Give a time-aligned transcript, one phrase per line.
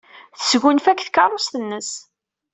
[0.37, 1.89] Tesgunfa deg tkeṛṛust-nnes.